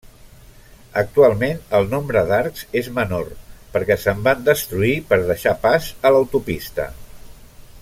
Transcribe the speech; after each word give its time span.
Actualment 1.01 1.59
el 1.79 1.85
nombre 1.91 2.23
d'arcs 2.31 2.65
és 2.81 2.89
menor 2.95 3.29
perquè 3.75 3.99
se'n 4.05 4.25
van 4.29 4.43
destruir 4.49 4.97
per 5.13 5.21
deixar 5.29 5.55
pas 5.67 5.93
a 6.11 6.15
l'autopista. 6.17 6.91